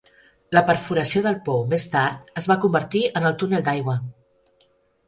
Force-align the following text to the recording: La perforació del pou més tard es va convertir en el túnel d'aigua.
La 0.57 0.63
perforació 0.69 1.21
del 1.27 1.37
pou 1.49 1.61
més 1.75 1.85
tard 1.97 2.33
es 2.43 2.51
va 2.53 2.59
convertir 2.65 3.05
en 3.21 3.31
el 3.31 3.39
túnel 3.45 3.69
d'aigua. 3.71 3.99